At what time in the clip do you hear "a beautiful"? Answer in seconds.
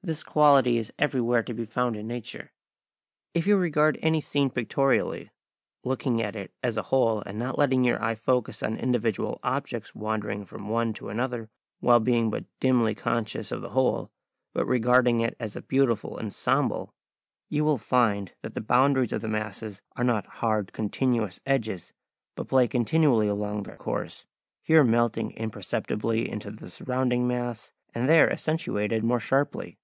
15.56-16.16